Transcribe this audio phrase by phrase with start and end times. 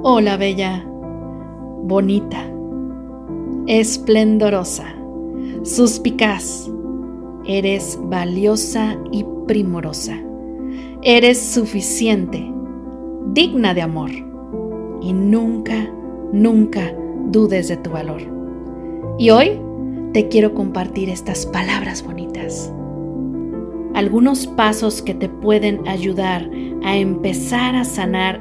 [0.00, 0.84] Hola, bella,
[1.82, 2.38] bonita,
[3.66, 4.84] esplendorosa,
[5.64, 6.70] suspicaz.
[7.44, 10.14] Eres valiosa y primorosa.
[11.02, 12.48] Eres suficiente,
[13.32, 14.10] digna de amor.
[15.00, 15.92] Y nunca,
[16.32, 16.94] nunca
[17.32, 18.22] dudes de tu valor.
[19.18, 19.60] Y hoy
[20.12, 22.72] te quiero compartir estas palabras bonitas.
[23.94, 26.48] Algunos pasos que te pueden ayudar
[26.84, 28.40] a empezar a sanar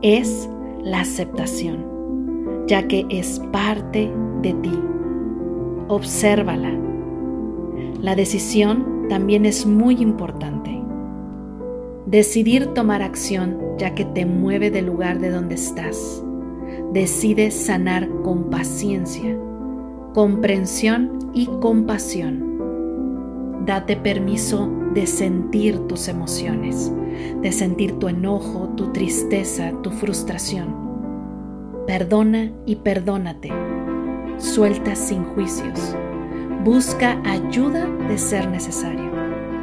[0.00, 0.48] es
[0.84, 4.12] la aceptación, ya que es parte
[4.42, 4.78] de ti.
[5.88, 6.72] Obsérvala.
[8.00, 10.82] La decisión también es muy importante.
[12.06, 16.22] Decidir tomar acción ya que te mueve del lugar de donde estás.
[16.92, 19.36] Decide sanar con paciencia,
[20.12, 22.53] comprensión y compasión.
[23.64, 26.92] Date permiso de sentir tus emociones
[27.40, 30.74] de sentir tu enojo, tu tristeza, tu frustración.
[31.86, 33.52] Perdona y perdónate.
[34.38, 35.94] Suelta sin juicios.
[36.64, 39.10] Busca ayuda de ser necesario.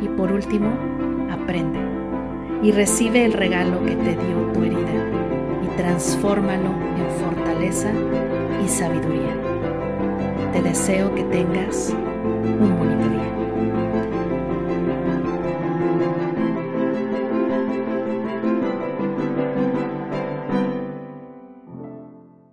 [0.02, 0.70] Y por último,
[1.32, 1.80] aprende.
[2.64, 5.10] Y recibe el regalo que te dio tu herida
[5.64, 7.92] y transfórmalo en fortaleza
[8.64, 9.36] y sabiduría.
[10.54, 11.96] Te deseo que tengas
[12.60, 13.41] un bonito día.